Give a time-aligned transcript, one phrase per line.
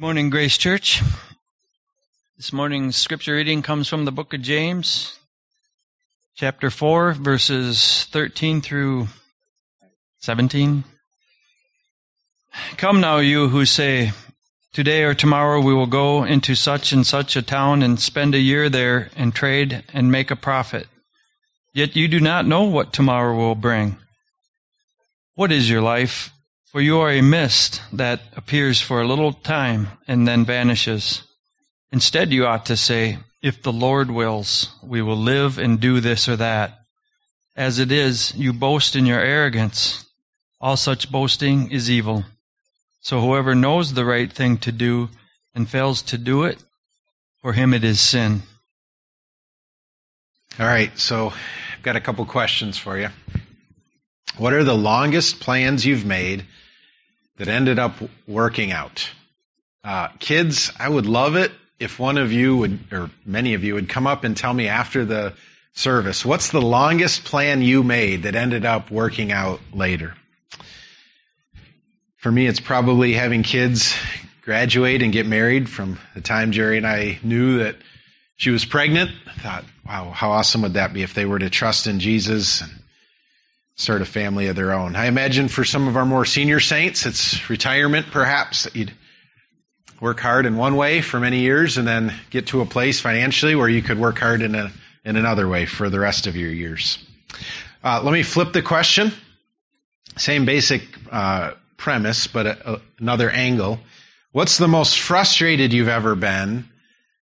[0.00, 1.02] Morning, Grace Church.
[2.38, 5.14] This morning's scripture reading comes from the book of James,
[6.36, 9.08] chapter 4, verses 13 through
[10.20, 10.84] 17.
[12.78, 14.12] Come now, you who say,
[14.72, 18.40] Today or tomorrow we will go into such and such a town and spend a
[18.40, 20.86] year there and trade and make a profit.
[21.74, 23.98] Yet you do not know what tomorrow will bring.
[25.34, 26.32] What is your life?
[26.70, 31.22] For you are a mist that appears for a little time and then vanishes.
[31.90, 36.28] Instead, you ought to say, If the Lord wills, we will live and do this
[36.28, 36.78] or that.
[37.56, 40.04] As it is, you boast in your arrogance.
[40.60, 42.24] All such boasting is evil.
[43.00, 45.08] So whoever knows the right thing to do
[45.56, 46.62] and fails to do it,
[47.42, 48.42] for him it is sin.
[50.60, 53.08] All right, so I've got a couple questions for you.
[54.36, 56.46] What are the longest plans you've made
[57.40, 57.94] that ended up
[58.28, 59.08] working out?
[59.82, 63.74] Uh, kids, I would love it if one of you would, or many of you
[63.74, 65.32] would come up and tell me after the
[65.72, 70.14] service, what's the longest plan you made that ended up working out later?
[72.18, 73.96] For me, it's probably having kids
[74.42, 77.76] graduate and get married from the time Jerry and I knew that
[78.36, 79.10] she was pregnant.
[79.26, 82.60] I thought, wow, how awesome would that be if they were to trust in Jesus
[82.60, 82.70] and
[83.80, 84.94] start a family of their own.
[84.94, 88.92] I imagine for some of our more senior saints, it's retirement perhaps that you'd
[90.00, 93.54] work hard in one way for many years and then get to a place financially
[93.54, 94.70] where you could work hard in a
[95.02, 96.98] in another way for the rest of your years.
[97.82, 99.12] Uh, let me flip the question.
[100.18, 103.80] Same basic uh, premise, but a, a, another angle.
[104.32, 106.68] What's the most frustrated you've ever been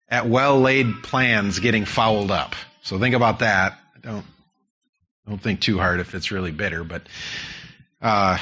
[0.09, 2.53] at well laid plans getting fouled up?
[2.81, 3.79] So think about that.
[4.01, 4.25] Don't
[5.29, 7.03] don't think too hard if it's really bitter, but
[8.01, 8.39] uh,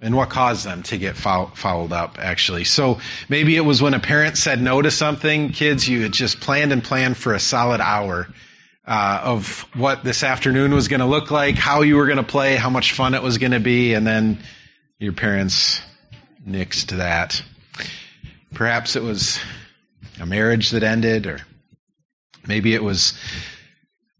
[0.00, 2.64] and what caused them to get foul, fouled up actually.
[2.64, 5.50] So maybe it was when a parent said no to something.
[5.50, 8.26] Kids, you had just planned and planned for a solid hour.
[8.88, 12.22] Uh, of what this afternoon was going to look like, how you were going to
[12.22, 14.38] play, how much fun it was going to be, and then
[15.00, 15.80] your parents
[16.48, 17.42] nixed that.
[18.54, 19.40] Perhaps it was
[20.20, 21.40] a marriage that ended, or
[22.46, 23.14] maybe it was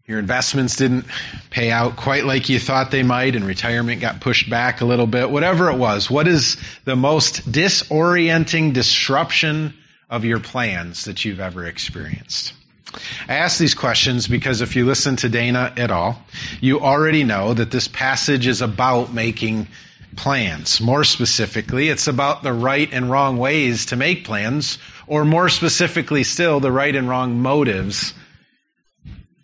[0.06, 1.05] your investments didn't
[1.50, 5.06] pay out quite like you thought they might and retirement got pushed back a little
[5.06, 5.28] bit.
[5.28, 9.75] Whatever it was, what is the most disorienting disruption
[10.09, 12.53] of your plans that you've ever experienced?
[13.28, 16.23] I ask these questions because if you listen to Dana at all,
[16.61, 19.67] you already know that this passage is about making
[20.15, 20.81] plans.
[20.81, 24.78] More specifically, it's about the right and wrong ways to make plans,
[25.09, 28.15] or more specifically still, the right and wrong motives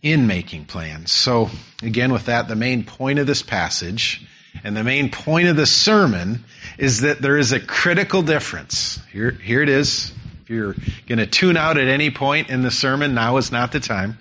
[0.02, 1.12] in making plans.
[1.12, 1.48] So,
[1.82, 4.26] again, with that, the main point of this passage
[4.64, 6.44] and the main point of the sermon
[6.76, 9.00] is that there is a critical difference.
[9.12, 10.12] Here, here it is.
[10.42, 10.74] If you're
[11.06, 14.18] going to tune out at any point in the sermon, now is not the time.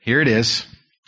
[0.00, 0.66] Here it is.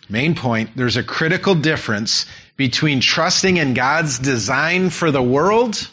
[0.08, 0.70] Main point.
[0.76, 2.26] There's a critical difference
[2.56, 5.88] between trusting in God's design for the world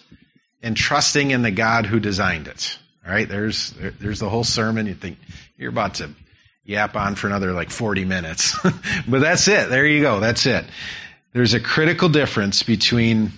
[0.62, 2.78] and trusting in the God who designed it.
[3.06, 4.86] All right, there's there's the whole sermon.
[4.86, 5.18] You think
[5.58, 6.12] you're about to
[6.72, 8.58] yap on for another like 40 minutes.
[9.08, 9.70] but that's it.
[9.70, 10.20] There you go.
[10.20, 10.66] That's it.
[11.34, 13.32] There's a critical difference between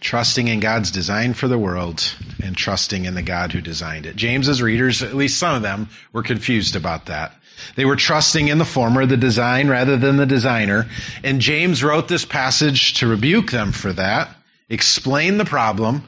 [0.00, 4.16] trusting in God's design for the world and trusting in the God who designed it.
[4.16, 7.32] James's readers, at least some of them, were confused about that.
[7.76, 10.86] They were trusting in the former, the design, rather than the designer.
[11.22, 14.28] And James wrote this passage to rebuke them for that,
[14.68, 16.06] explain the problem,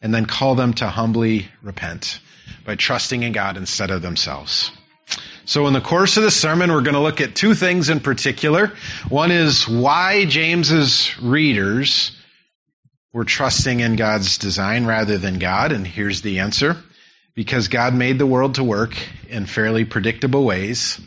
[0.00, 2.20] and then call them to humbly repent
[2.64, 4.70] by trusting in God instead of themselves.
[5.44, 8.00] So in the course of the sermon, we're going to look at two things in
[8.00, 8.72] particular.
[9.08, 12.12] One is why James's readers
[13.12, 16.76] were trusting in God's design rather than God, and here's the answer.
[17.34, 18.94] Because God made the world to work
[19.28, 21.00] in fairly predictable ways.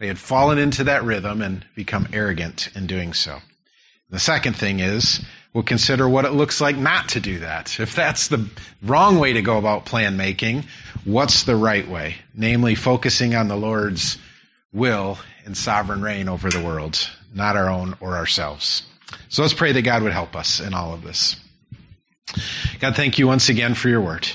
[0.00, 3.38] They had fallen into that rhythm and become arrogant in doing so.
[4.10, 7.78] The second thing is, we'll consider what it looks like not to do that.
[7.78, 8.48] If that's the
[8.82, 10.64] wrong way to go about plan making,
[11.04, 12.16] what's the right way?
[12.34, 14.18] Namely, focusing on the Lord's
[14.72, 18.84] will and sovereign reign over the world, not our own or ourselves.
[19.28, 21.36] So let's pray that God would help us in all of this.
[22.78, 24.28] God, thank you once again for your word.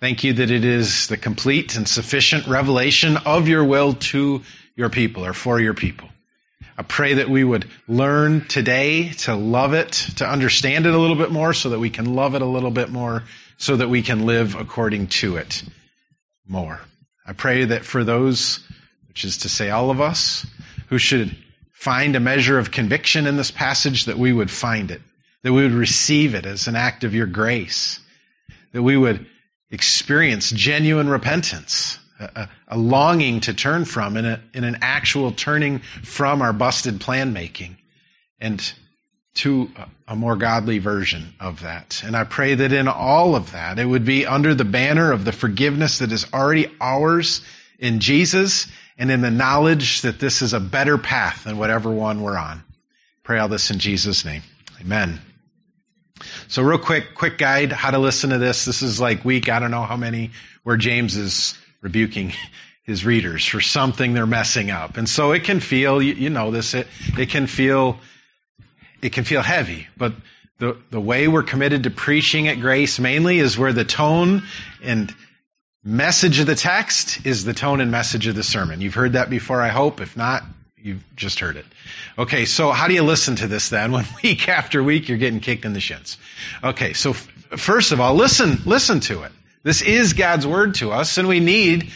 [0.00, 4.42] Thank you that it is the complete and sufficient revelation of your will to
[4.74, 6.08] your people or for your people.
[6.76, 11.16] I pray that we would learn today to love it, to understand it a little
[11.16, 13.22] bit more so that we can love it a little bit more,
[13.56, 15.62] so that we can live according to it
[16.48, 16.80] more.
[17.26, 18.60] I pray that for those,
[19.08, 20.46] which is to say all of us,
[20.88, 21.36] who should
[21.72, 25.02] find a measure of conviction in this passage, that we would find it,
[25.42, 28.00] that we would receive it as an act of your grace,
[28.72, 29.26] that we would
[29.70, 36.52] experience genuine repentance, a, a, longing to turn from, and, an actual turning from our
[36.52, 37.76] busted plan making
[38.40, 38.72] and
[39.36, 39.70] to
[40.08, 42.02] a more godly version of that.
[42.04, 45.24] And I pray that in all of that, it would be under the banner of
[45.24, 47.42] the forgiveness that is already ours
[47.78, 48.66] in Jesus
[48.98, 52.62] and in the knowledge that this is a better path than whatever one we're on.
[53.22, 54.42] Pray all this in Jesus' name.
[54.80, 55.20] Amen.
[56.48, 58.64] So real quick, quick guide, how to listen to this.
[58.64, 60.30] This is like week, I don't know how many,
[60.62, 62.32] where James is rebuking
[62.84, 64.96] his readers for something they're messing up.
[64.96, 66.86] And so it can feel, you, know this, it,
[67.18, 67.98] it can feel,
[69.02, 70.14] it can feel heavy, but
[70.58, 74.42] the, the way we're committed to preaching at grace mainly is where the tone
[74.82, 75.14] and
[75.84, 78.80] message of the text is the tone and message of the sermon.
[78.80, 80.00] You've heard that before, I hope.
[80.00, 80.42] If not,
[80.76, 81.66] you've just heard it.
[82.18, 85.40] Okay, so how do you listen to this then when week after week you're getting
[85.40, 86.16] kicked in the shins?
[86.64, 89.32] Okay, so f- first of all, listen, listen to it.
[89.62, 91.92] This is God's word to us and we need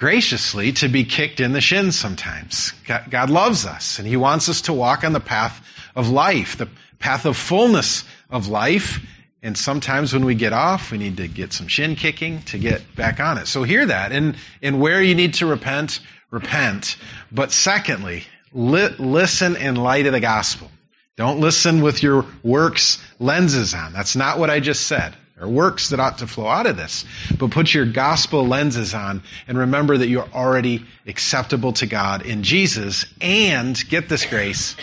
[0.00, 2.72] graciously to be kicked in the shins sometimes.
[2.86, 5.62] God, God loves us and He wants us to walk on the path
[5.94, 6.68] of life, the
[6.98, 9.06] path of fullness of life.
[9.42, 12.96] And sometimes when we get off, we need to get some shin kicking to get
[12.96, 13.46] back on it.
[13.46, 14.12] So hear that.
[14.12, 16.00] And, and where you need to repent,
[16.30, 16.96] repent.
[17.30, 20.70] But secondly, li- listen in light of the gospel.
[21.16, 23.92] Don't listen with your works lenses on.
[23.92, 25.14] That's not what I just said.
[25.40, 27.04] Are works that ought to flow out of this.
[27.38, 32.42] But put your gospel lenses on and remember that you're already acceptable to God in
[32.42, 33.06] Jesus.
[33.20, 34.76] And get this grace.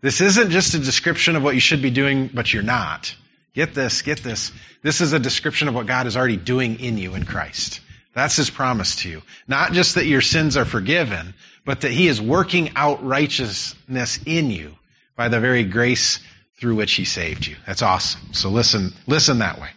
[0.00, 3.14] This isn't just a description of what you should be doing, but you're not.
[3.54, 4.52] Get this, get this.
[4.82, 7.80] This is a description of what God is already doing in you in Christ.
[8.14, 9.22] That's his promise to you.
[9.48, 11.34] Not just that your sins are forgiven,
[11.64, 14.76] but that he is working out righteousness in you
[15.16, 16.20] by the very grace
[16.58, 17.56] through which he saved you.
[17.66, 18.32] That's awesome.
[18.32, 19.70] So listen, listen that way.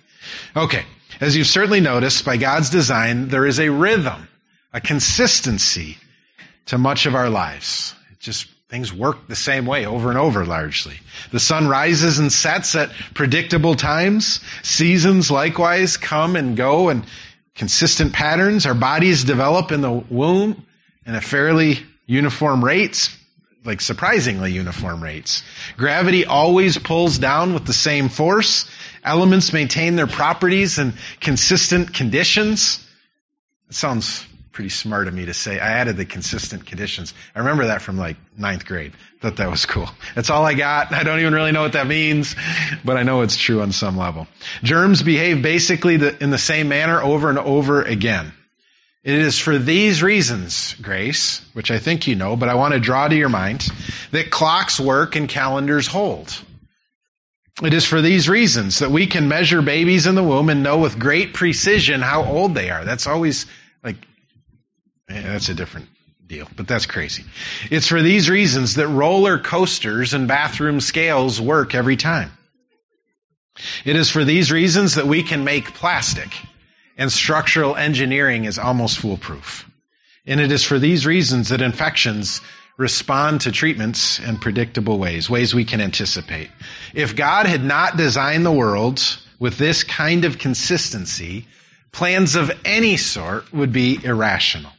[0.56, 0.86] Okay.
[1.20, 4.28] As you've certainly noticed, by God's design, there is a rhythm,
[4.72, 5.98] a consistency
[6.68, 7.96] to much of our lives.
[8.12, 11.00] It just, things work the same way over and over largely.
[11.32, 14.42] The sun rises and sets at predictable times.
[14.62, 17.04] Seasons likewise come and go in
[17.56, 18.66] consistent patterns.
[18.66, 20.66] Our bodies develop in the womb
[21.06, 23.17] in a fairly uniform rates,
[23.68, 25.44] like surprisingly uniform rates.
[25.76, 28.66] Gravity always pulls down with the same force.
[29.04, 32.84] Elements maintain their properties in consistent conditions.
[33.70, 35.60] It sounds pretty smart of me to say.
[35.60, 37.14] I added the consistent conditions.
[37.36, 38.94] I remember that from like ninth grade.
[39.20, 39.90] Thought that was cool.
[40.16, 40.94] That's all I got.
[40.94, 42.38] I don't even really know what that means,
[42.86, 44.28] but I know it's true on some level.
[44.64, 48.32] Germs behave basically the, in the same manner over and over again.
[49.08, 52.80] It is for these reasons, Grace, which I think you know, but I want to
[52.82, 53.66] draw to your mind,
[54.12, 56.38] that clocks work and calendars hold.
[57.64, 60.80] It is for these reasons that we can measure babies in the womb and know
[60.80, 62.84] with great precision how old they are.
[62.84, 63.46] That's always
[63.82, 63.96] like
[65.10, 65.88] eh, that's a different
[66.28, 67.24] deal, but that's crazy.
[67.72, 72.34] It's for these reasons that roller coasters and bathroom scales work every time.
[73.86, 76.30] It is for these reasons that we can make plastic
[76.98, 79.70] and structural engineering is almost foolproof.
[80.26, 82.42] And it is for these reasons that infections
[82.78, 86.50] respond to treatments in predictable ways, ways we can anticipate.
[86.94, 89.02] If God had not designed the world
[89.40, 91.48] with this kind of consistency,
[91.92, 94.72] plans of any sort would be irrational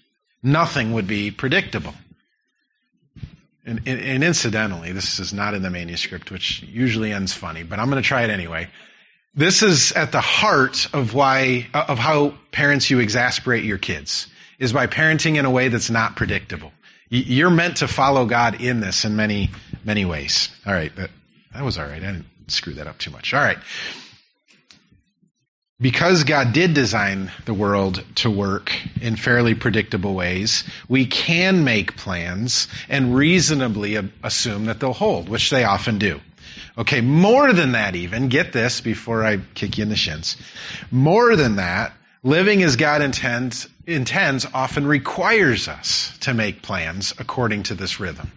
[0.43, 1.95] nothing would be predictable.
[3.65, 7.91] And, and, incidentally, this is not in the manuscript, which usually ends funny, but I'm
[7.91, 8.69] going to try it anyway.
[9.35, 14.27] This is at the heart of why, uh, of how parents you exasperate your kids,
[14.59, 16.73] is by parenting in a way that's not predictable.
[17.11, 19.51] You're meant to follow God in this in many,
[19.85, 20.51] many ways.
[20.67, 20.95] All right.
[20.97, 21.11] That,
[21.55, 22.03] that was all right.
[22.03, 23.33] I didn't screw that up too much.
[23.33, 23.59] All right
[25.81, 31.97] because God did design the world to work in fairly predictable ways, we can make
[31.97, 36.21] plans and reasonably assume that they'll hold, which they often do.
[36.79, 40.37] Okay, more than that even, get this before I kick you in the shins.
[40.93, 41.93] More than that,
[42.23, 48.31] living as God intends, intends often requires us to make plans according to this rhythm.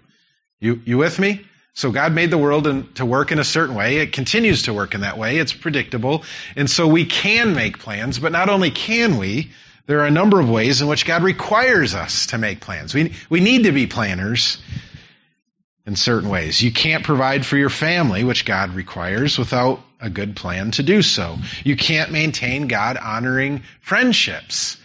[0.60, 1.46] You, you with me?
[1.74, 3.98] So God made the world to work in a certain way.
[3.98, 5.38] It continues to work in that way.
[5.38, 6.24] It's predictable.
[6.56, 9.52] And so we can make plans, but not only can we,
[9.86, 12.94] there are a number of ways in which God requires us to make plans.
[12.94, 14.58] We, we need to be planners
[15.86, 16.62] in certain ways.
[16.62, 21.02] You can't provide for your family, which God requires, without a good plan to do
[21.02, 21.38] so.
[21.64, 24.78] You can't maintain God honoring friendships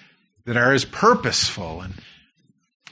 [0.45, 1.95] that are as purposeful and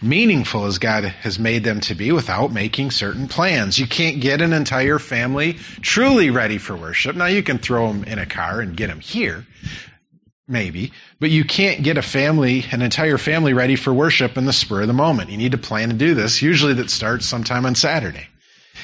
[0.02, 3.78] meaningful as God has made them to be without making certain plans.
[3.78, 7.16] You can't get an entire family truly ready for worship.
[7.16, 9.46] Now you can throw them in a car and get them here,
[10.46, 10.92] maybe,
[11.24, 14.82] but you can't get a family, an entire family ready for worship in the spur
[14.82, 15.30] of the moment.
[15.30, 16.42] You need to plan to do this.
[16.42, 18.26] Usually that starts sometime on Saturday.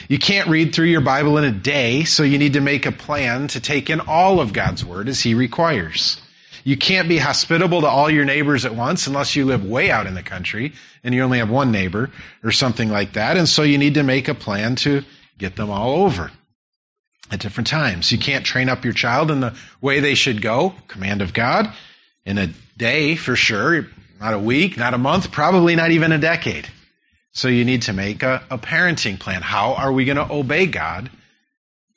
[0.09, 2.93] You can't read through your Bible in a day, so you need to make a
[2.93, 6.19] plan to take in all of God's Word as He requires.
[6.65, 10.07] You can't be hospitable to all your neighbors at once unless you live way out
[10.07, 10.73] in the country
[11.05, 12.09] and you only have one neighbor
[12.43, 13.37] or something like that.
[13.37, 15.03] And so you need to make a plan to
[15.37, 16.31] get them all over
[17.31, 18.11] at different times.
[18.11, 21.71] You can't train up your child in the way they should go, command of God,
[22.25, 23.87] in a day for sure,
[24.21, 26.69] not a week, not a month, probably not even a decade.
[27.33, 29.43] So you need to make a, a parenting plan.
[29.43, 31.11] How are we going to obey God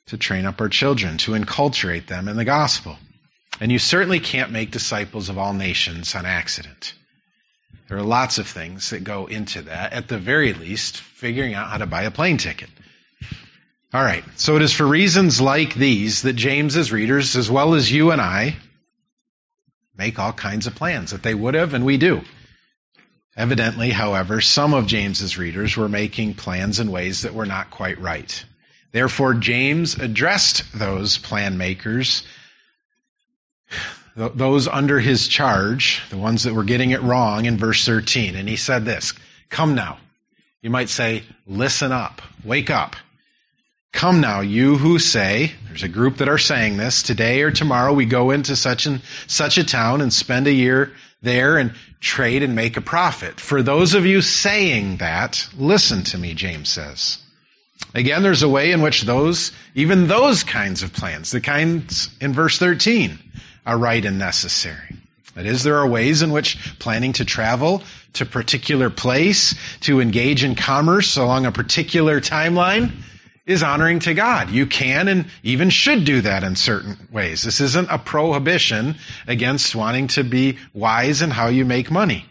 [0.06, 2.96] to train up our children, to enculturate them in the gospel?
[3.60, 6.94] And you certainly can't make disciples of all nations on accident.
[7.88, 9.92] There are lots of things that go into that.
[9.92, 12.70] At the very least, figuring out how to buy a plane ticket.
[13.92, 14.24] All right.
[14.36, 18.20] So it is for reasons like these that James's readers, as well as you and
[18.20, 18.56] I,
[19.96, 22.22] make all kinds of plans that they would have, and we do.
[23.36, 28.00] Evidently, however, some of James's readers were making plans in ways that were not quite
[28.00, 28.44] right.
[28.92, 32.22] Therefore, James addressed those plan makers,
[34.14, 38.36] those under his charge, the ones that were getting it wrong in verse 13.
[38.36, 39.12] And he said this,
[39.50, 39.98] come now.
[40.62, 42.94] You might say, listen up, wake up.
[43.94, 47.92] Come now, you who say, there's a group that are saying this, today or tomorrow
[47.92, 52.42] we go into such and such a town and spend a year there and trade
[52.42, 53.38] and make a profit.
[53.38, 57.18] For those of you saying that, listen to me, James says.
[57.94, 62.32] Again, there's a way in which those, even those kinds of plans, the kinds in
[62.32, 63.16] verse 13,
[63.64, 64.96] are right and necessary.
[65.36, 67.84] That is, there are ways in which planning to travel
[68.14, 72.90] to a particular place, to engage in commerce along a particular timeline,
[73.46, 74.50] is honoring to God.
[74.50, 77.42] You can and even should do that in certain ways.
[77.42, 78.96] This isn't a prohibition
[79.26, 82.24] against wanting to be wise in how you make money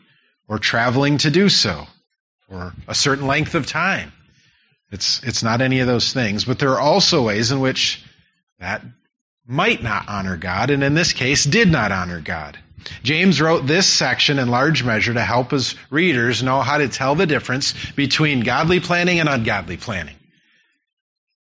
[0.47, 1.85] or traveling to do so
[2.49, 4.11] for a certain length of time.
[4.91, 8.03] It's, it's not any of those things, but there are also ways in which
[8.59, 8.83] that
[9.45, 12.57] might not honor God, and in this case did not honor God.
[13.01, 17.15] James wrote this section in large measure to help his readers know how to tell
[17.15, 20.15] the difference between godly planning and ungodly planning.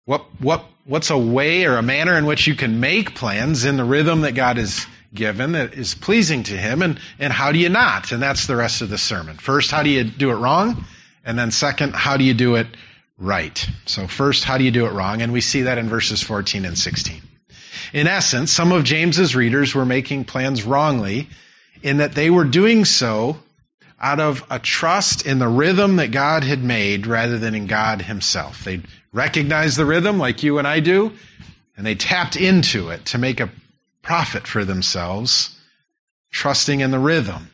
[0.04, 3.76] What, what, what's a way or a manner in which you can make plans in
[3.76, 7.58] the rhythm that God has given that is pleasing to Him, and, and how do
[7.58, 8.12] you not?
[8.12, 9.36] And that's the rest of the sermon.
[9.36, 10.84] First, how do you do it wrong?
[11.24, 12.66] And then second, how do you do it
[13.18, 13.68] right?
[13.86, 15.22] So first, how do you do it wrong?
[15.22, 17.20] And we see that in verses 14 and 16.
[17.92, 21.28] In essence, some of James's readers were making plans wrongly
[21.82, 23.36] in that they were doing so
[24.00, 28.00] out of a trust in the rhythm that God had made rather than in God
[28.00, 28.64] Himself.
[28.64, 28.80] They
[29.12, 31.12] recognized the rhythm like you and I do,
[31.76, 33.50] and they tapped into it to make a
[34.02, 35.56] profit for themselves,
[36.30, 37.50] trusting in the rhythm,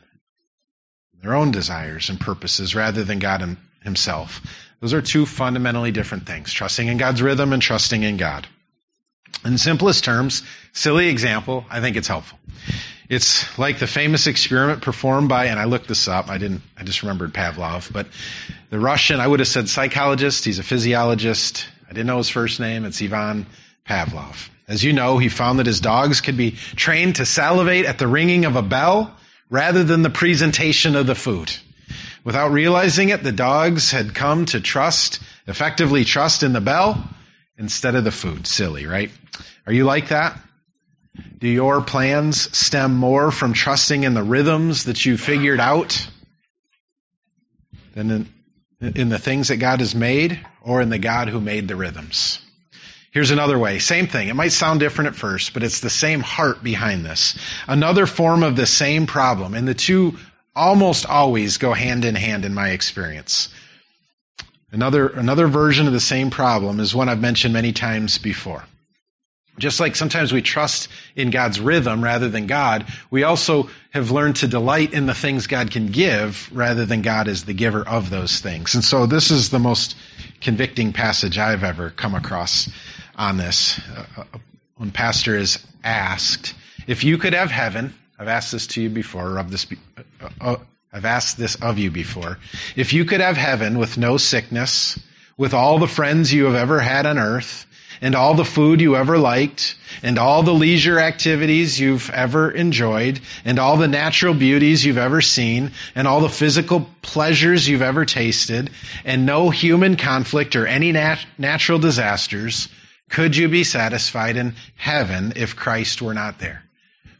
[1.21, 4.41] their own desires and purposes rather than God Himself.
[4.79, 8.47] Those are two fundamentally different things trusting in God's rhythm and trusting in God.
[9.43, 12.39] In simplest terms, silly example, I think it's helpful.
[13.09, 16.83] It's like the famous experiment performed by, and I looked this up, I didn't, I
[16.83, 18.07] just remembered Pavlov, but
[18.69, 21.67] the Russian, I would have said psychologist, he's a physiologist.
[21.89, 23.45] I didn't know his first name, it's Ivan
[23.87, 24.49] Pavlov.
[24.67, 28.07] As you know, he found that his dogs could be trained to salivate at the
[28.07, 29.15] ringing of a bell
[29.49, 31.49] rather than the presentation of the food.
[32.25, 37.01] Without realizing it, the dogs had come to trust, effectively trust in the bell
[37.57, 38.45] instead of the food.
[38.45, 39.11] Silly, right?
[39.65, 40.37] Are you like that?
[41.39, 46.07] Do your plans stem more from trusting in the rhythms that you figured out
[47.93, 48.11] than
[48.81, 51.75] in, in, the things that God has made or in the God who made the
[51.75, 52.39] rhythms?
[53.11, 53.79] Here's another way.
[53.79, 54.27] Same thing.
[54.27, 57.37] It might sound different at first, but it's the same heart behind this.
[57.67, 60.17] Another form of the same problem, and the two
[60.55, 63.49] almost always go hand in hand in my experience.
[64.71, 68.63] Another, another version of the same problem is one I've mentioned many times before.
[69.59, 74.37] Just like sometimes we trust in God's rhythm rather than God, we also have learned
[74.37, 78.09] to delight in the things God can give rather than God is the giver of
[78.09, 78.75] those things.
[78.75, 79.95] And so this is the most
[80.41, 82.69] convicting passage I've ever come across
[83.15, 83.79] on this.
[84.17, 84.23] Uh,
[84.75, 86.53] when pastor is asked,
[86.85, 89.65] if you could have heaven, I've asked this to you before, or of this,
[90.21, 90.55] uh, uh,
[90.93, 92.37] I've asked this of you before.
[92.75, 94.99] If you could have heaven with no sickness,
[95.37, 97.66] with all the friends you have ever had on earth,
[98.01, 103.19] and all the food you ever liked, and all the leisure activities you've ever enjoyed,
[103.45, 108.05] and all the natural beauties you've ever seen, and all the physical pleasures you've ever
[108.05, 108.69] tasted,
[109.05, 112.69] and no human conflict or any nat- natural disasters,
[113.09, 116.63] could you be satisfied in heaven if Christ were not there?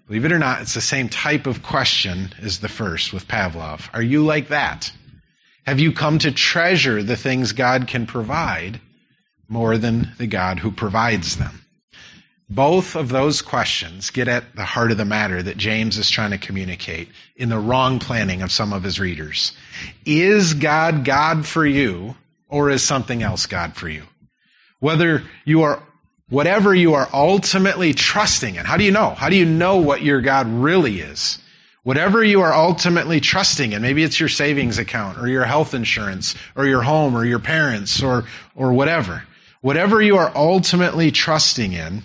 [0.08, 3.90] Believe it or not, it's the same type of question as the first with Pavlov.
[3.94, 4.92] Are you like that?
[5.66, 8.80] Have you come to treasure the things God can provide
[9.48, 11.64] more than the God who provides them?
[12.50, 16.32] Both of those questions get at the heart of the matter that James is trying
[16.32, 19.52] to communicate in the wrong planning of some of his readers.
[20.06, 22.16] Is God God for you,
[22.48, 24.04] or is something else God for you?
[24.80, 25.84] Whether you are
[26.30, 28.66] whatever you are ultimately trusting in.
[28.66, 29.12] How do you know?
[29.12, 31.40] How do you know what your God really is?
[31.84, 36.36] Whatever you are ultimately trusting in, maybe it's your savings account or your health insurance
[36.56, 38.26] or your home or your parents or,
[38.56, 39.24] or whatever.
[39.68, 42.02] Whatever you are ultimately trusting in,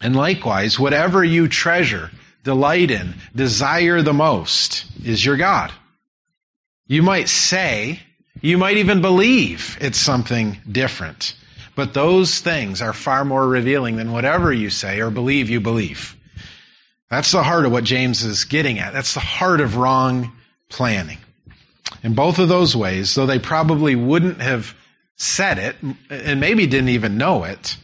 [0.00, 2.12] and likewise, whatever you treasure,
[2.44, 5.72] delight in, desire the most is your God.
[6.86, 7.98] You might say,
[8.40, 11.34] you might even believe it's something different.
[11.74, 16.14] But those things are far more revealing than whatever you say or believe you believe.
[17.10, 18.92] That's the heart of what James is getting at.
[18.92, 20.30] That's the heart of wrong
[20.68, 21.18] planning.
[22.04, 24.76] In both of those ways, though they probably wouldn't have
[25.20, 25.76] said it,
[26.08, 27.76] and maybe didn't even know it,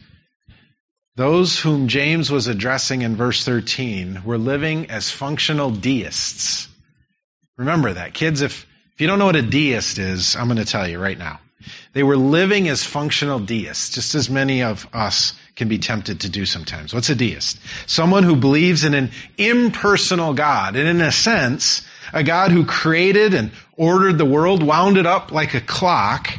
[1.15, 6.67] those whom James was addressing in verse 13 were living as functional deists.
[7.55, 8.15] Remember that.
[8.15, 8.65] Kids, if,
[8.95, 11.39] if you don't know what a deist is, I'm going to tell you right now.
[11.93, 16.29] They were living as functional deists, just as many of us can be tempted to
[16.29, 16.91] do sometimes.
[16.91, 17.59] What's a deist?
[17.85, 23.35] Someone who believes in an impersonal God, and in a sense, a God who created
[23.35, 26.31] and ordered the world, wound it up like a clock,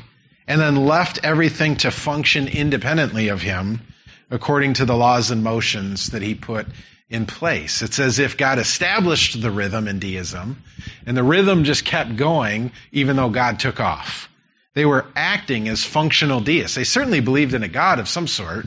[0.48, 3.82] and then left everything to function independently of him
[4.30, 6.66] according to the laws and motions that he put
[7.10, 7.82] in place.
[7.82, 10.62] It's as if God established the rhythm in deism,
[11.06, 14.28] and the rhythm just kept going even though God took off.
[14.74, 16.76] They were acting as functional deists.
[16.76, 18.66] They certainly believed in a God of some sort,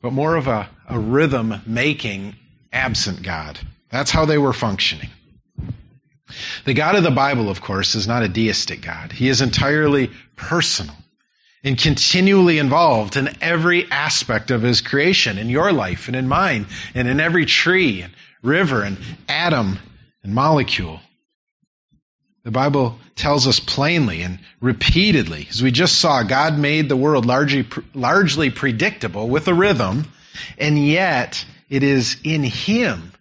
[0.00, 2.36] but more of a, a rhythm making
[2.72, 3.58] absent God.
[3.90, 5.10] That's how they were functioning.
[6.64, 9.12] The God of the Bible, of course, is not a deistic God.
[9.12, 10.96] He is entirely personal
[11.62, 16.66] and continually involved in every aspect of his creation, in your life and in mine,
[16.94, 18.12] and in every tree and
[18.42, 19.78] river and atom
[20.22, 21.00] and molecule.
[22.44, 27.26] The Bible tells us plainly and repeatedly, as we just saw, God made the world
[27.26, 30.06] largely, largely predictable with a rhythm,
[30.58, 33.12] and yet it is in Him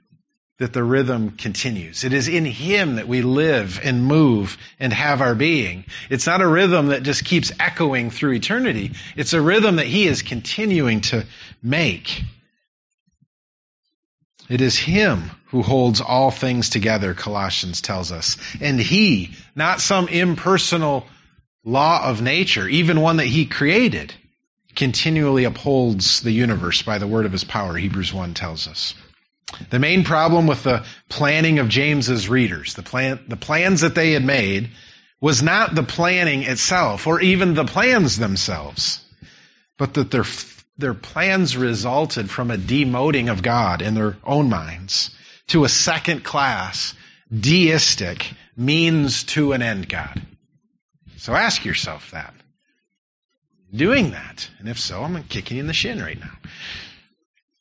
[0.58, 2.06] that the rhythm continues.
[2.06, 5.84] It is in Him that we live and move and have our being.
[6.10, 8.94] It's not a rhythm that just keeps echoing through eternity.
[9.18, 11.26] It's a rhythm that He is continuing to
[11.62, 12.24] make.
[14.48, 18.38] It is Him who holds all things together, Colossians tells us.
[18.62, 21.06] And He, not some impersonal
[21.66, 24.14] law of nature, even one that He created,
[24.74, 28.94] continually upholds the universe by the word of His power, Hebrews 1 tells us.
[29.70, 34.12] The main problem with the planning of James's readers, the plan, the plans that they
[34.12, 34.72] had made,
[35.22, 39.04] was not the planning itself or even the plans themselves,
[39.78, 40.26] but that their
[40.78, 45.12] their plans resulted from a demoting of God in their own minds
[45.48, 46.94] to a second class,
[47.34, 50.22] deistic, means to an end God.
[51.18, 52.34] So ask yourself that.
[53.74, 54.50] Doing that.
[54.60, 56.34] And if so, I'm kicking you in the shin right now.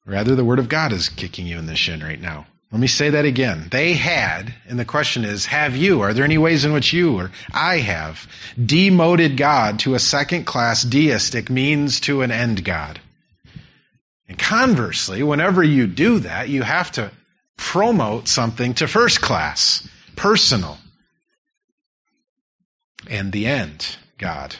[0.07, 2.47] Rather, the Word of God is kicking you in the shin right now.
[2.71, 3.69] Let me say that again.
[3.71, 6.01] They had, and the question is, have you?
[6.01, 8.27] Are there any ways in which you or I have
[8.63, 12.99] demoted God to a second class deistic means to an end God?
[14.29, 17.13] And conversely, whenever you do that, you have to
[17.57, 19.87] promote something to first class,
[20.17, 20.77] personal,
[23.09, 23.87] and the end,
[24.19, 24.55] God.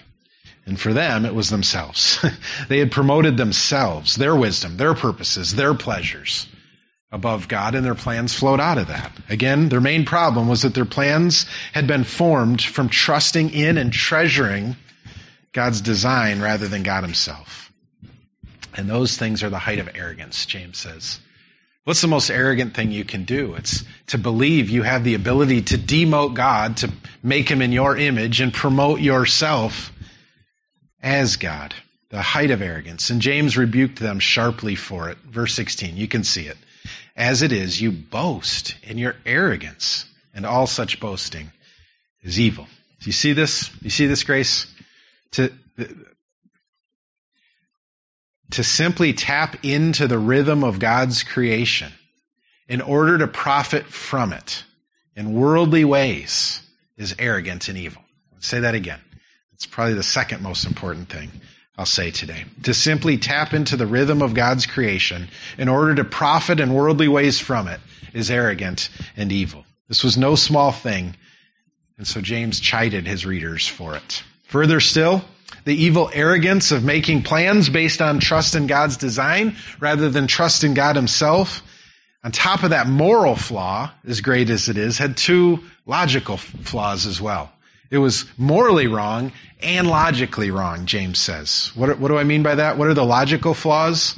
[0.67, 2.25] And for them, it was themselves.
[2.69, 6.47] they had promoted themselves, their wisdom, their purposes, their pleasures
[7.13, 9.13] above God, and their plans flowed out of that.
[9.29, 13.93] Again, their main problem was that their plans had been formed from trusting in and
[13.93, 14.75] treasuring
[15.53, 17.73] God's design rather than God Himself.
[18.77, 21.21] And those things are the height of arrogance, James says.
[21.85, 23.55] What's the most arrogant thing you can do?
[23.55, 26.91] It's to believe you have the ability to demote God, to
[27.23, 29.93] make Him in your image, and promote yourself
[31.05, 31.75] as God.
[32.09, 33.11] The height of arrogance.
[33.11, 35.19] And James rebuked them sharply for it.
[35.19, 36.57] Verse 16, you can see it.
[37.17, 41.53] As it is, you boast in your arrogance, and all such boasting
[42.23, 42.65] is evil.
[43.01, 43.69] Do you see this?
[43.69, 44.67] Do you see this, Grace?
[45.33, 45.53] To,
[48.53, 51.93] to simply tap into the rhythm of God's creation
[52.69, 54.65] in order to profit from it
[55.17, 56.61] in worldly ways
[56.97, 58.03] is arrogant and evil.
[58.35, 59.01] I'll say that again.
[59.65, 61.31] It's probably the second most important thing.
[61.79, 62.45] I'll say today.
[62.65, 67.09] To simply tap into the rhythm of God's creation in order to profit in worldly
[67.09, 67.81] ways from it
[68.13, 69.65] is arrogant and evil.
[69.89, 71.17] This was no small thing,
[71.97, 74.23] and so James chided his readers for it.
[74.49, 75.25] Further still,
[75.65, 80.63] the evil arrogance of making plans based on trust in God's design rather than trust
[80.63, 81.63] in God himself,
[82.23, 87.07] on top of that moral flaw, as great as it is, had two logical flaws
[87.07, 87.51] as well.
[87.95, 89.31] It was morally wrong
[89.61, 91.71] and logically wrong, James says.
[91.77, 92.77] What, what do I mean by that?
[92.77, 94.17] What are the logical flaws?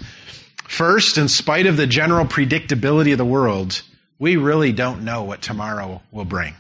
[0.67, 3.83] First, in spite of the general predictability of the world,
[4.19, 6.55] we really don't know what tomorrow will bring.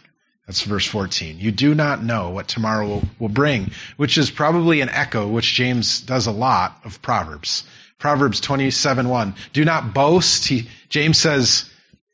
[0.46, 1.38] That's verse 14.
[1.38, 5.54] You do not know what tomorrow will, will bring, which is probably an echo, which
[5.54, 7.64] James does a lot of Proverbs.
[7.98, 9.34] Proverbs 27 1.
[9.54, 10.46] Do not boast.
[10.46, 11.64] He, James says,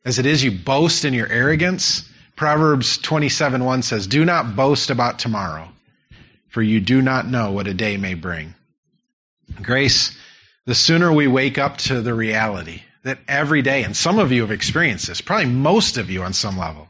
[0.04, 2.08] as it is, you boast in your arrogance.
[2.36, 5.68] Proverbs 27 1 says, Do not boast about tomorrow,
[6.48, 8.54] for you do not know what a day may bring.
[9.60, 10.16] Grace,
[10.64, 14.42] the sooner we wake up to the reality that every day, and some of you
[14.42, 16.88] have experienced this, probably most of you on some level,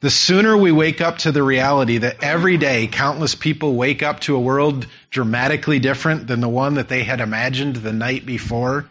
[0.00, 4.20] the sooner we wake up to the reality that every day countless people wake up
[4.20, 8.88] to a world dramatically different than the one that they had imagined the night before,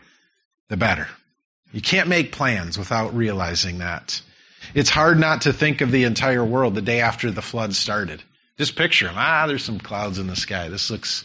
[0.69, 1.07] the better.
[1.71, 4.21] You can't make plans without realizing that.
[4.73, 8.21] It's hard not to think of the entire world the day after the flood started.
[8.57, 9.15] Just picture them.
[9.17, 10.69] Ah, there's some clouds in the sky.
[10.69, 11.23] This looks,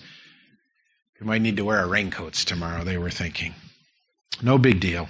[1.21, 3.55] we might need to wear our raincoats tomorrow, they were thinking.
[4.43, 5.09] No big deal.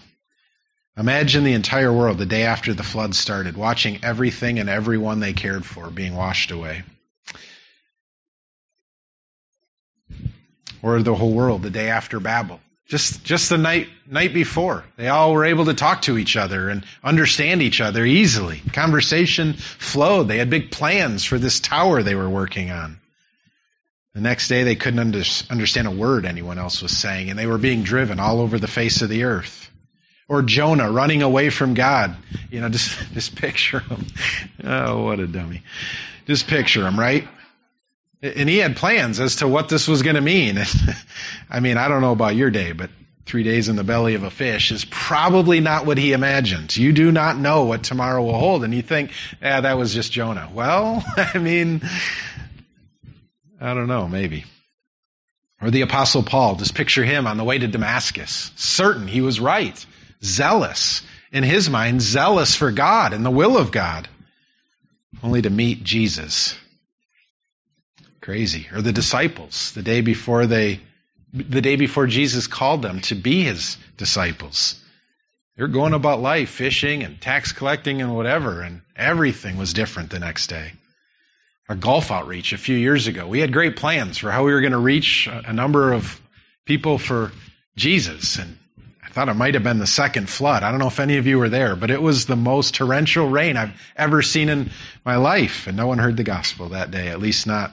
[0.96, 5.33] Imagine the entire world the day after the flood started, watching everything and everyone they
[5.33, 6.83] cared for being washed away.
[10.83, 12.61] Or the whole world the day after Babel.
[12.90, 14.85] Just, just the night, night before.
[14.96, 18.61] They all were able to talk to each other and understand each other easily.
[18.72, 20.26] Conversation flowed.
[20.26, 22.98] They had big plans for this tower they were working on.
[24.12, 27.46] The next day they couldn't under, understand a word anyone else was saying and they
[27.46, 29.70] were being driven all over the face of the earth.
[30.26, 32.16] Or Jonah running away from God.
[32.50, 34.05] You know, just, just picture him.
[34.64, 35.62] Oh, what a dummy.
[36.26, 37.29] Just picture him, right?
[38.22, 40.59] And he had plans as to what this was going to mean.
[41.50, 42.90] I mean, I don't know about your day, but
[43.24, 46.76] three days in the belly of a fish is probably not what he imagined.
[46.76, 48.62] You do not know what tomorrow will hold.
[48.64, 50.50] And you think, yeah, that was just Jonah.
[50.52, 51.80] Well, I mean,
[53.59, 54.44] I don't know, maybe.
[55.62, 58.50] Or the apostle Paul, just picture him on the way to Damascus.
[58.56, 59.87] Certain he was right.
[60.22, 61.02] Zealous.
[61.33, 64.09] In his mind, zealous for God and the will of God.
[65.22, 66.54] Only to meet Jesus
[68.20, 68.68] Crazy.
[68.72, 70.80] Or the disciples, the day before they,
[71.33, 74.78] the day before Jesus called them to be his disciples.
[75.56, 80.18] They're going about life, fishing and tax collecting and whatever, and everything was different the
[80.18, 80.72] next day.
[81.68, 84.61] Our golf outreach a few years ago, we had great plans for how we were
[84.61, 86.20] going to reach a number of
[86.64, 87.30] people for
[87.76, 88.38] Jesus.
[88.38, 88.59] And
[89.04, 90.62] I thought it might have been the second flood.
[90.62, 93.28] I don't know if any of you were there, but it was the most torrential
[93.28, 94.70] rain I've ever seen in
[95.04, 95.66] my life.
[95.66, 97.72] And no one heard the gospel that day, at least not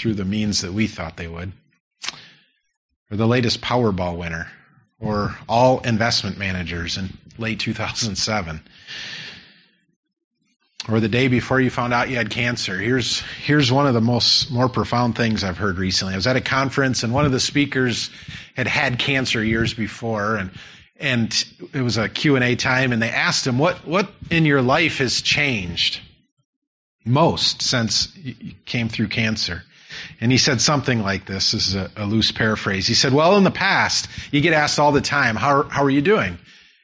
[0.00, 1.52] through the means that we thought they would.
[3.10, 4.50] Or the latest Powerball winner,
[4.98, 8.62] or all investment managers in late 2007.
[10.88, 12.78] Or the day before you found out you had cancer.
[12.78, 16.14] Here's, here's one of the most, more profound things I've heard recently.
[16.14, 18.08] I was at a conference and one of the speakers
[18.56, 20.50] had had cancer years before and,
[20.98, 24.98] and it was a Q&A time and they asked him, what, what in your life
[24.98, 26.00] has changed
[27.04, 29.62] most since you came through cancer?
[30.20, 31.52] And he said something like this.
[31.52, 32.86] This is a, a, loose paraphrase.
[32.86, 35.90] He said, well, in the past, you get asked all the time, how, how are
[35.90, 36.38] you doing?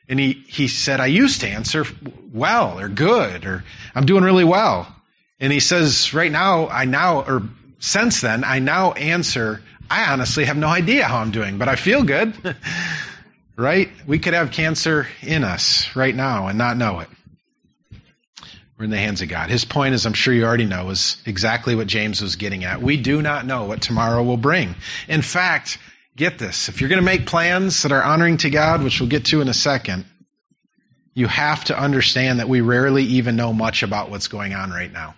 [0.09, 1.85] And he, he said, I used to answer
[2.33, 4.93] well or good or I'm doing really well.
[5.39, 7.43] And he says, right now, I now, or
[7.79, 11.77] since then, I now answer, I honestly have no idea how I'm doing, but I
[11.77, 12.35] feel good.
[13.57, 13.91] right?
[14.07, 17.09] We could have cancer in us right now and not know it.
[18.79, 19.49] We're in the hands of God.
[19.49, 22.83] His point, as I'm sure you already know, is exactly what James was getting at.
[22.83, 24.75] We do not know what tomorrow will bring.
[25.09, 25.79] In fact,
[26.15, 26.69] get this.
[26.69, 29.41] If you're going to make plans that are honoring to God, which we'll get to
[29.41, 30.05] in a second,
[31.15, 34.93] you have to understand that we rarely even know much about what's going on right
[34.93, 35.15] now.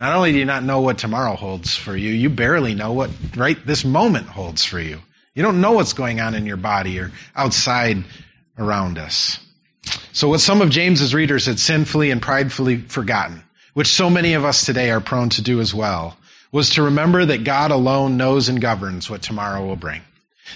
[0.00, 3.10] Not only do you not know what tomorrow holds for you, you barely know what
[3.36, 5.00] right this moment holds for you.
[5.34, 8.04] You don't know what's going on in your body or outside
[8.58, 9.38] around us.
[10.12, 13.42] So what some of James's readers had sinfully and pridefully forgotten,
[13.74, 16.16] which so many of us today are prone to do as well,
[16.50, 20.02] was to remember that God alone knows and governs what tomorrow will bring.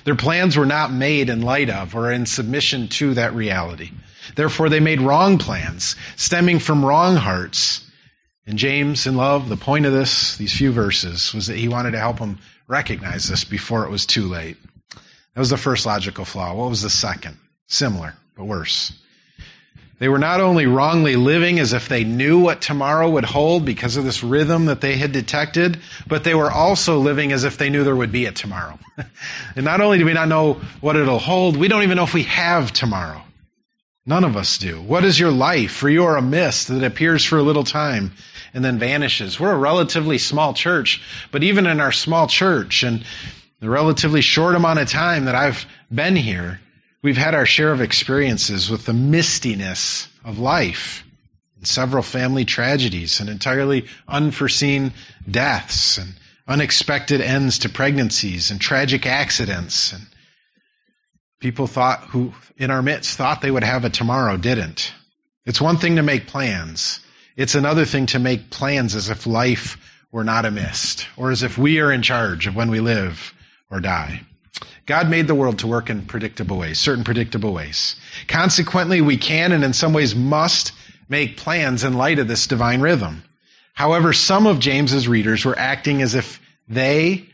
[0.04, 3.90] Their plans were not made in light of or in submission to that reality.
[4.34, 7.84] Therefore, they made wrong plans, stemming from wrong hearts.
[8.46, 11.92] And James, in love, the point of this, these few verses, was that he wanted
[11.92, 14.56] to help them recognize this before it was too late.
[14.90, 16.54] That was the first logical flaw.
[16.54, 17.36] What was the second?
[17.66, 18.92] Similar, but worse.
[19.98, 23.96] They were not only wrongly living as if they knew what tomorrow would hold because
[23.96, 27.70] of this rhythm that they had detected, but they were also living as if they
[27.70, 28.78] knew there would be a tomorrow.
[29.57, 32.14] and not only do we not know what it'll hold, we don't even know if
[32.14, 33.22] we have tomorrow.
[34.05, 34.81] None of us do.
[34.81, 35.70] What is your life?
[35.70, 38.12] For you are a mist that appears for a little time
[38.52, 39.38] and then vanishes.
[39.38, 41.00] We're a relatively small church,
[41.31, 43.05] but even in our small church and
[43.61, 46.61] the relatively short amount of time that I've been here,
[47.02, 51.04] We've had our share of experiences with the mistiness of life,
[51.56, 54.92] and several family tragedies, and entirely unforeseen
[55.28, 56.14] deaths, and
[56.46, 59.92] unexpected ends to pregnancies, and tragic accidents.
[59.92, 60.06] And
[61.40, 64.92] people thought who in our midst thought they would have a tomorrow didn't.
[65.44, 67.00] It's one thing to make plans.
[67.36, 69.76] It's another thing to make plans as if life
[70.12, 73.34] were not a mist, or as if we are in charge of when we live
[73.70, 74.24] or die.
[74.86, 77.96] God made the world to work in predictable ways, certain predictable ways.
[78.26, 80.72] Consequently, we can and in some ways must
[81.08, 83.22] make plans in light of this divine rhythm.
[83.74, 87.26] However, some of James's readers were acting as if they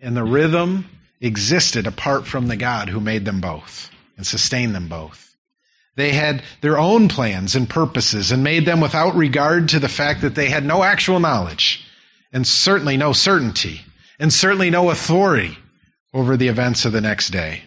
[0.00, 0.88] and the rhythm
[1.20, 5.34] existed apart from the God who made them both and sustained them both.
[5.96, 10.22] They had their own plans and purposes and made them without regard to the fact
[10.22, 11.86] that they had no actual knowledge
[12.32, 13.80] and certainly no certainty
[14.18, 15.56] and certainly no authority
[16.14, 17.64] over the events of the next day.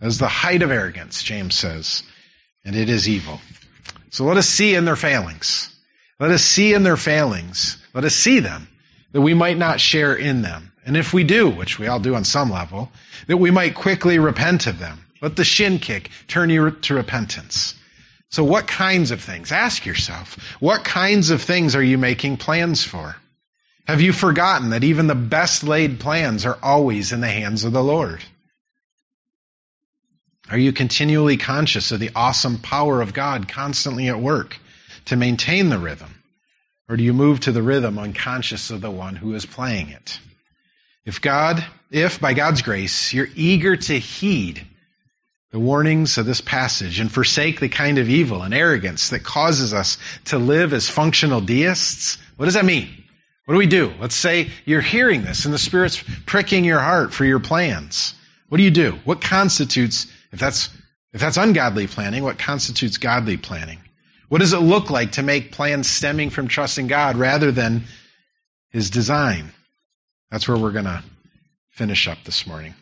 [0.00, 2.02] As the height of arrogance, James says,
[2.64, 3.40] and it is evil.
[4.10, 5.74] So let us see in their failings.
[6.20, 7.82] Let us see in their failings.
[7.94, 8.68] Let us see them,
[9.12, 10.72] that we might not share in them.
[10.84, 12.92] And if we do, which we all do on some level,
[13.26, 15.04] that we might quickly repent of them.
[15.22, 17.74] Let the shin kick turn you to repentance.
[18.30, 19.52] So what kinds of things?
[19.52, 23.16] Ask yourself, what kinds of things are you making plans for?
[23.86, 27.72] Have you forgotten that even the best laid plans are always in the hands of
[27.72, 28.22] the Lord?
[30.50, 34.56] Are you continually conscious of the awesome power of God constantly at work
[35.06, 36.12] to maintain the rhythm?
[36.88, 40.18] Or do you move to the rhythm unconscious of the one who is playing it?
[41.04, 44.66] If God, if by God's grace, you're eager to heed
[45.52, 49.72] the warnings of this passage and forsake the kind of evil and arrogance that causes
[49.72, 53.04] us to live as functional deists, what does that mean?
[53.46, 53.92] What do we do?
[54.00, 58.12] Let's say you're hearing this and the Spirit's pricking your heart for your plans.
[58.48, 58.98] What do you do?
[59.04, 60.68] What constitutes, if that's,
[61.12, 63.78] if that's ungodly planning, what constitutes godly planning?
[64.28, 67.84] What does it look like to make plans stemming from trusting God rather than
[68.70, 69.52] His design?
[70.32, 71.04] That's where we're going to
[71.70, 72.74] finish up this morning.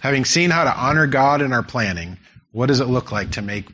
[0.00, 2.16] Having seen how to honor God in our planning,
[2.52, 3.66] what does it look like to make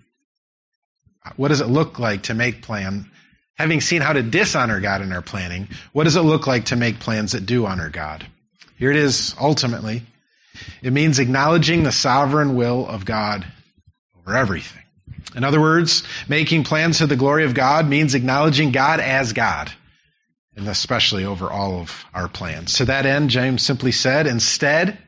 [1.37, 3.09] what does it look like to make plan
[3.56, 6.76] having seen how to dishonor God in our planning, what does it look like to
[6.76, 8.26] make plans that do honor God?
[8.78, 10.02] Here it is, ultimately.
[10.82, 13.46] It means acknowledging the sovereign will of God
[14.18, 14.82] over everything.
[15.34, 19.72] In other words, making plans to the glory of God means acknowledging God as God,
[20.56, 22.74] and especially over all of our plans.
[22.74, 24.98] To that end, James simply said, instead,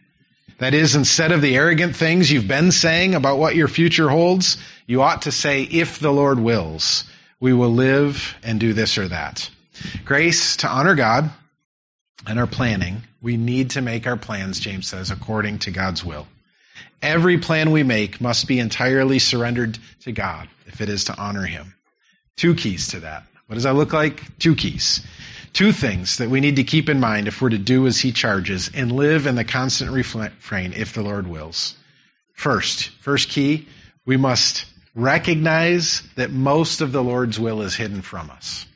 [0.58, 4.56] that is, instead of the arrogant things you've been saying about what your future holds,
[4.86, 7.04] you ought to say, if the Lord wills
[7.44, 9.50] we will live and do this or that.
[10.06, 11.30] Grace to honor God
[12.26, 16.26] and our planning, we need to make our plans, James says, according to God's will.
[17.02, 21.44] Every plan we make must be entirely surrendered to God if it is to honor
[21.44, 21.74] Him.
[22.34, 23.24] Two keys to that.
[23.46, 24.38] What does that look like?
[24.38, 25.04] Two keys.
[25.52, 28.12] Two things that we need to keep in mind if we're to do as He
[28.12, 31.76] charges and live in the constant refrain if the Lord wills.
[32.32, 33.68] First, first key,
[34.06, 38.66] we must recognize that most of the Lord's will is hidden from us.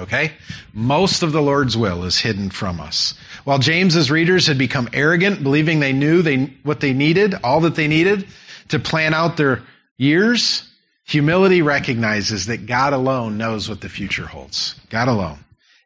[0.00, 0.32] Okay?
[0.72, 3.14] Most of the Lord's will is hidden from us.
[3.44, 7.74] While James's readers had become arrogant, believing they knew they, what they needed, all that
[7.74, 8.28] they needed
[8.68, 9.62] to plan out their
[9.96, 10.68] years,
[11.04, 14.74] humility recognizes that God alone knows what the future holds.
[14.90, 15.38] God alone.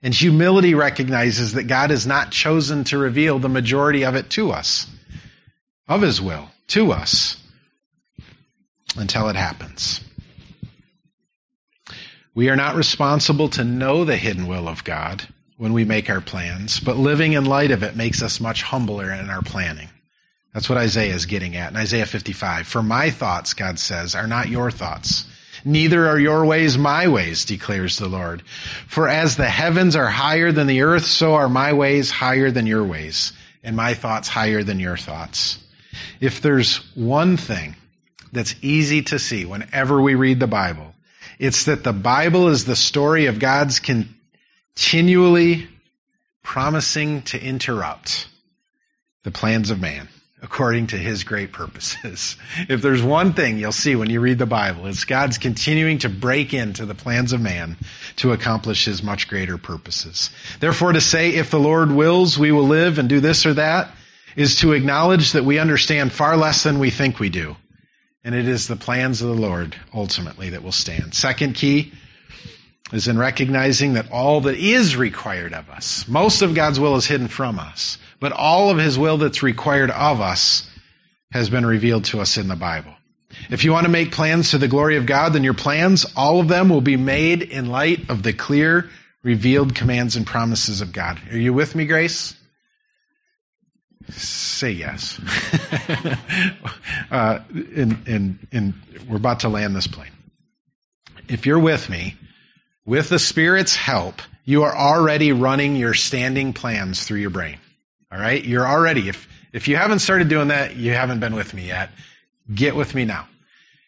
[0.03, 4.51] And humility recognizes that God has not chosen to reveal the majority of it to
[4.51, 4.89] us,
[5.87, 7.42] of His will, to us
[8.97, 10.01] until it happens.
[12.35, 15.27] We are not responsible to know the hidden will of God
[15.59, 19.13] when we make our plans, but living in light of it makes us much humbler
[19.13, 19.89] in our planning.
[20.55, 22.67] That's what Isaiah is getting at in Isaiah 55.
[22.67, 25.27] For my thoughts, God says, are not your thoughts.
[25.65, 28.43] Neither are your ways my ways, declares the Lord.
[28.89, 32.67] For as the heavens are higher than the earth, so are my ways higher than
[32.67, 35.59] your ways, and my thoughts higher than your thoughts.
[36.21, 37.77] If there's one thing
[38.33, 40.95] that's easy to see whenever we read the Bible.
[41.39, 45.69] It's that the Bible is the story of God's continually
[46.43, 48.27] promising to interrupt
[49.23, 50.09] the plans of man
[50.43, 52.37] according to his great purposes.
[52.69, 56.09] if there's one thing you'll see when you read the Bible, it's God's continuing to
[56.09, 57.77] break into the plans of man
[58.17, 60.31] to accomplish his much greater purposes.
[60.59, 63.95] Therefore, to say, if the Lord wills, we will live and do this or that,
[64.35, 67.57] is to acknowledge that we understand far less than we think we do.
[68.25, 71.15] And it is the plans of the Lord ultimately that will stand.
[71.15, 71.93] Second key
[72.93, 77.07] is in recognizing that all that is required of us, most of God's will is
[77.07, 77.99] hidden from us.
[78.21, 80.69] But all of his will that's required of us
[81.33, 82.95] has been revealed to us in the Bible.
[83.51, 86.41] If you want to make plans to the glory of God, then your plans, all
[86.41, 88.91] of them, will be made in light of the clear,
[89.23, 91.19] revealed commands and promises of God.
[91.31, 92.35] Are you with me, Grace?
[94.11, 95.21] Say yes.
[97.11, 98.75] uh, and, and, and
[99.09, 100.11] we're about to land this plane.
[101.29, 102.17] If you're with me,
[102.85, 107.59] with the Spirit's help, you are already running your standing plans through your brain.
[108.11, 108.45] All right?
[108.45, 111.91] You're already, if, if you haven't started doing that, you haven't been with me yet.
[112.53, 113.29] Get with me now.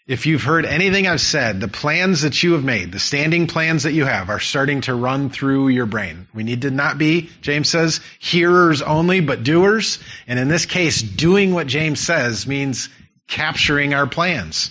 [0.06, 3.84] If you've heard anything I've said, the plans that you have made, the standing plans
[3.84, 6.28] that you have are starting to run through your brain.
[6.34, 9.98] We need to not be, James says, hearers only, but doers.
[10.26, 12.90] And in this case, doing what James says means
[13.28, 14.70] capturing our plans.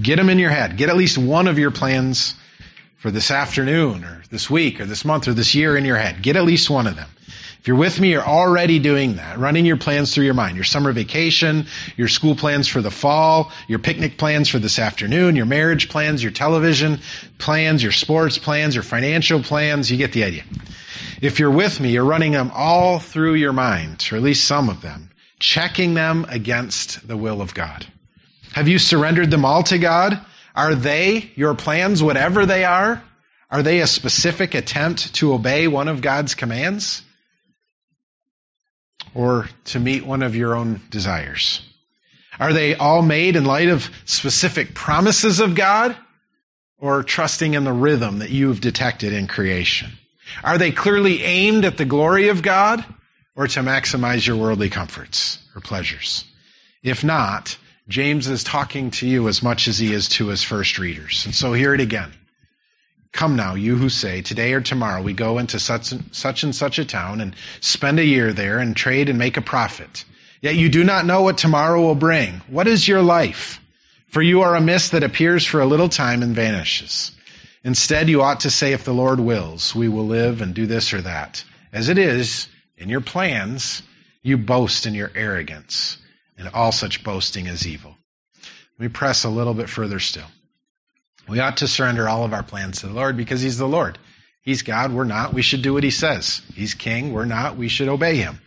[0.00, 0.76] Get them in your head.
[0.76, 2.34] Get at least one of your plans
[2.98, 6.20] for this afternoon or this week or this month or this year in your head.
[6.20, 7.08] Get at least one of them.
[7.64, 10.54] If you're with me, you're already doing that, running your plans through your mind.
[10.54, 11.64] Your summer vacation,
[11.96, 16.22] your school plans for the fall, your picnic plans for this afternoon, your marriage plans,
[16.22, 17.00] your television
[17.38, 19.90] plans, your sports plans, your financial plans.
[19.90, 20.44] You get the idea.
[21.22, 24.68] If you're with me, you're running them all through your mind, or at least some
[24.68, 27.86] of them, checking them against the will of God.
[28.52, 30.20] Have you surrendered them all to God?
[30.54, 33.02] Are they, your plans, whatever they are,
[33.50, 37.00] are they a specific attempt to obey one of God's commands?
[39.14, 41.62] Or to meet one of your own desires?
[42.38, 45.96] Are they all made in light of specific promises of God
[46.78, 49.92] or trusting in the rhythm that you've detected in creation?
[50.42, 52.84] Are they clearly aimed at the glory of God
[53.36, 56.24] or to maximize your worldly comforts or pleasures?
[56.82, 57.56] If not,
[57.88, 61.24] James is talking to you as much as he is to his first readers.
[61.26, 62.12] And so hear it again.
[63.14, 66.52] Come now, you who say, today or tomorrow we go into such and, such and
[66.52, 70.04] such a town and spend a year there and trade and make a profit.
[70.42, 72.42] Yet you do not know what tomorrow will bring.
[72.48, 73.60] What is your life?
[74.08, 77.12] For you are a mist that appears for a little time and vanishes.
[77.62, 80.92] Instead, you ought to say, if the Lord wills, we will live and do this
[80.92, 81.44] or that.
[81.72, 83.82] As it is, in your plans,
[84.22, 85.98] you boast in your arrogance,
[86.36, 87.96] and all such boasting is evil.
[88.42, 90.26] Let me press a little bit further still.
[91.28, 93.98] We ought to surrender all of our plans to the Lord because He's the Lord.
[94.42, 95.32] He's God, we're not.
[95.32, 96.42] We should do what He says.
[96.54, 97.56] He's King, we're not.
[97.56, 98.40] We should obey Him.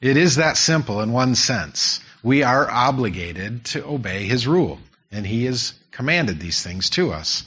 [0.00, 2.00] It is that simple in one sense.
[2.22, 4.78] We are obligated to obey His rule,
[5.10, 7.44] and He has commanded these things to us.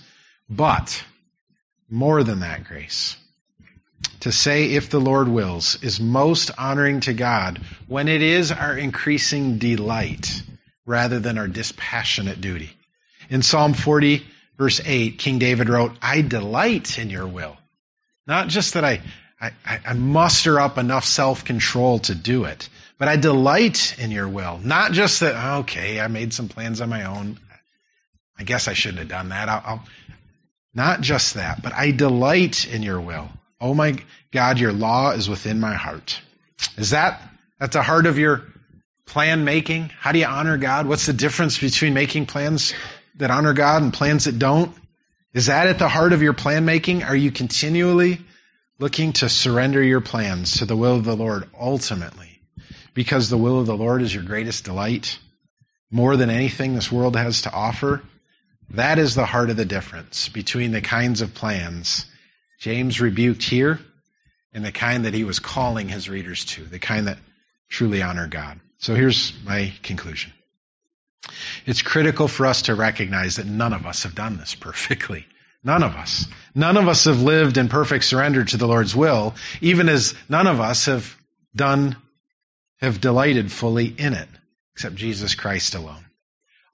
[0.49, 1.03] But,
[1.89, 3.15] more than that, grace,
[4.21, 8.77] to say if the Lord wills is most honoring to God when it is our
[8.77, 10.41] increasing delight
[10.85, 12.71] rather than our dispassionate duty.
[13.29, 14.25] In Psalm 40,
[14.57, 17.57] verse 8, King David wrote, I delight in your will.
[18.25, 19.01] Not just that I,
[19.39, 24.27] I, I muster up enough self control to do it, but I delight in your
[24.27, 24.59] will.
[24.63, 27.39] Not just that, okay, I made some plans on my own.
[28.37, 29.49] I guess I shouldn't have done that.
[29.49, 29.83] I'll, I'll,
[30.73, 33.29] not just that, but I delight in your will.
[33.59, 33.97] Oh my
[34.31, 36.19] God, your law is within my heart.
[36.77, 37.21] Is that
[37.59, 38.43] at the heart of your
[39.05, 39.89] plan making?
[39.99, 40.87] How do you honor God?
[40.87, 42.73] What's the difference between making plans
[43.17, 44.75] that honor God and plans that don't?
[45.33, 47.03] Is that at the heart of your plan making?
[47.03, 48.21] Are you continually
[48.79, 52.41] looking to surrender your plans to the will of the Lord ultimately?
[52.93, 55.17] Because the will of the Lord is your greatest delight,
[55.89, 58.03] more than anything this world has to offer.
[58.71, 62.05] That is the heart of the difference between the kinds of plans
[62.59, 63.79] James rebuked here
[64.53, 67.17] and the kind that he was calling his readers to, the kind that
[67.69, 68.59] truly honor God.
[68.77, 70.31] So here's my conclusion.
[71.65, 75.25] It's critical for us to recognize that none of us have done this perfectly.
[75.63, 76.27] None of us.
[76.53, 80.47] None of us have lived in perfect surrender to the Lord's will, even as none
[80.47, 81.15] of us have
[81.55, 81.95] done,
[82.81, 84.27] have delighted fully in it,
[84.73, 86.05] except Jesus Christ alone.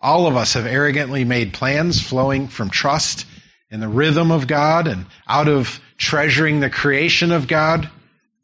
[0.01, 3.25] All of us have arrogantly made plans flowing from trust
[3.69, 7.89] in the rhythm of God and out of treasuring the creation of God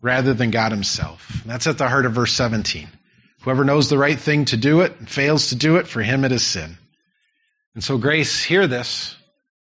[0.01, 1.41] rather than God Himself.
[1.41, 2.87] And that's at the heart of verse 17.
[3.45, 6.25] Whoever knows the right thing to do it and fails to do it, for him
[6.25, 6.79] it is sin.
[7.75, 9.15] And so, Grace, hear this.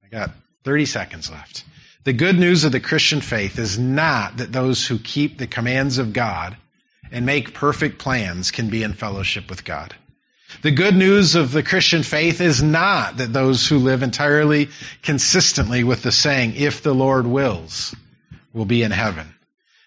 [0.02, 0.32] I got
[0.64, 1.66] 30 seconds left.
[2.06, 5.98] The good news of the Christian faith is not that those who keep the commands
[5.98, 6.56] of God
[7.12, 9.94] and make perfect plans can be in fellowship with God.
[10.62, 14.70] The good news of the Christian faith is not that those who live entirely
[15.04, 17.94] consistently with the saying, if the Lord wills,
[18.54, 19.35] will be in heaven.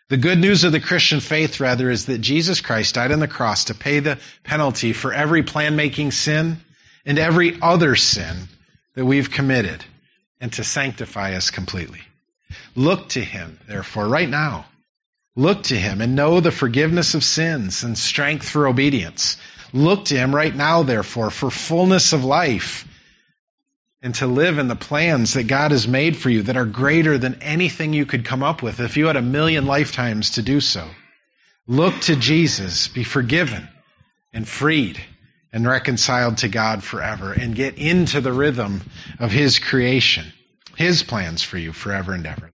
[0.08, 3.28] The good news of the Christian faith, rather, is that Jesus Christ died on the
[3.28, 6.56] cross to pay the penalty for every plan making sin
[7.04, 8.48] and every other sin
[8.94, 9.84] that we've committed
[10.40, 12.00] and to sanctify us completely.
[12.74, 14.64] Look to Him, therefore, right now.
[15.36, 19.36] Look to Him and know the forgiveness of sins and strength for obedience.
[19.74, 22.87] Look to Him right now, therefore, for fullness of life
[24.00, 27.18] and to live in the plans that God has made for you that are greater
[27.18, 30.60] than anything you could come up with if you had a million lifetimes to do
[30.60, 30.88] so.
[31.66, 33.68] Look to Jesus, be forgiven
[34.32, 35.00] and freed
[35.52, 38.82] and reconciled to God forever and get into the rhythm
[39.18, 40.32] of His creation,
[40.76, 42.52] His plans for you forever and ever.